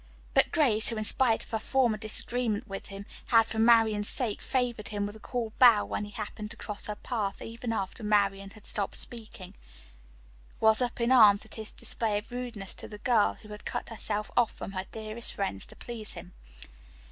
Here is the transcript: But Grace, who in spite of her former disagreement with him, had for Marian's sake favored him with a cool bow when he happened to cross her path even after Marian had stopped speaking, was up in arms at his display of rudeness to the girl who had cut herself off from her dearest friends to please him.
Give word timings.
But 0.33 0.51
Grace, 0.51 0.89
who 0.89 0.97
in 0.97 1.03
spite 1.03 1.43
of 1.43 1.51
her 1.51 1.59
former 1.59 1.95
disagreement 1.99 2.67
with 2.67 2.87
him, 2.87 3.05
had 3.27 3.45
for 3.45 3.59
Marian's 3.59 4.09
sake 4.09 4.41
favored 4.41 4.87
him 4.87 5.05
with 5.05 5.15
a 5.15 5.19
cool 5.19 5.53
bow 5.59 5.85
when 5.85 6.05
he 6.05 6.09
happened 6.09 6.49
to 6.49 6.57
cross 6.57 6.87
her 6.87 6.95
path 6.95 7.39
even 7.39 7.71
after 7.71 8.01
Marian 8.01 8.49
had 8.49 8.65
stopped 8.65 8.95
speaking, 8.95 9.53
was 10.59 10.81
up 10.81 10.99
in 10.99 11.11
arms 11.11 11.45
at 11.45 11.53
his 11.53 11.71
display 11.71 12.17
of 12.17 12.31
rudeness 12.31 12.73
to 12.73 12.87
the 12.87 12.97
girl 12.97 13.35
who 13.43 13.49
had 13.49 13.63
cut 13.63 13.89
herself 13.89 14.31
off 14.35 14.51
from 14.53 14.71
her 14.71 14.87
dearest 14.91 15.33
friends 15.35 15.67
to 15.67 15.75
please 15.75 16.13
him. 16.13 16.33